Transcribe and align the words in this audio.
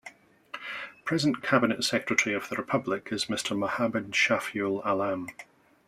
Present 1.05 1.43
Cabinet 1.43 1.83
Secretary 1.83 2.33
of 2.35 2.49
the 2.49 2.55
Republic 2.55 3.09
is 3.11 3.25
Mr. 3.25 3.55
Mohammad 3.55 4.13
Shafiul 4.13 4.81
Alam. 4.83 5.27